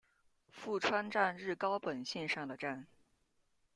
[0.49, 2.87] 富川站日高本线上的站。